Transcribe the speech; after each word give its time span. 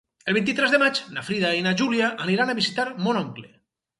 El 0.31 0.35
vint-i-tres 0.35 0.71
de 0.75 0.79
maig 0.83 1.01
na 1.17 1.23
Frida 1.27 1.51
i 1.59 1.61
na 1.67 1.75
Júlia 1.83 2.09
aniran 2.25 2.53
a 2.53 2.57
visitar 2.63 2.89
mon 3.09 3.23
oncle. 3.23 3.53